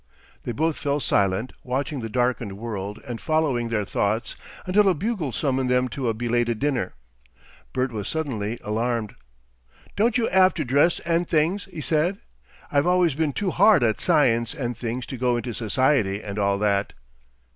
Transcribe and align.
They 0.45 0.51
both 0.51 0.77
fell 0.77 0.99
silent, 0.99 1.53
watching 1.63 1.99
the 2.01 2.09
darkened 2.09 2.57
world 2.57 2.99
and 3.07 3.21
following 3.21 3.69
their 3.69 3.85
thoughts 3.85 4.35
until 4.65 4.89
a 4.89 4.95
bugle 4.95 5.31
summoned 5.31 5.69
them 5.69 5.87
to 5.89 6.09
a 6.09 6.13
belated 6.15 6.57
dinner. 6.57 6.95
Bert 7.71 7.91
was 7.91 8.07
suddenly 8.07 8.57
alarmed. 8.63 9.13
"Don't 9.95 10.17
you 10.17 10.27
'ave 10.31 10.53
to 10.55 10.65
dress 10.65 10.97
and 11.01 11.27
things?" 11.29 11.65
he 11.65 11.81
said. 11.81 12.17
"I've 12.71 12.87
always 12.87 13.13
been 13.13 13.31
too 13.33 13.51
hard 13.51 13.83
at 13.83 14.01
Science 14.01 14.55
and 14.55 14.75
things 14.75 15.05
to 15.05 15.17
go 15.17 15.37
into 15.37 15.53
Society 15.53 16.23
and 16.23 16.39
all 16.39 16.57
that." 16.57 16.93